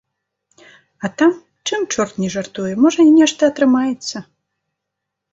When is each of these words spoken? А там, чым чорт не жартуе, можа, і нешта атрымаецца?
А 1.03 1.05
там, 1.17 1.33
чым 1.67 1.83
чорт 1.95 2.13
не 2.23 2.29
жартуе, 2.35 2.71
можа, 2.85 2.99
і 3.09 3.13
нешта 3.19 3.41
атрымаецца? 3.53 4.17